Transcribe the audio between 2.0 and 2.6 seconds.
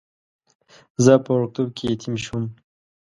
شوم.